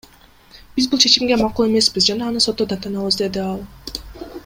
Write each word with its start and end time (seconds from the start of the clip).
Биз 0.77 0.87
бул 0.93 1.01
чечимге 1.03 1.37
макул 1.43 1.69
эмеспиз 1.73 2.07
жана 2.09 2.31
аны 2.33 2.41
сотто 2.49 2.67
даттанабыз,— 2.73 3.19
деди 3.25 3.45
ал. 3.47 3.65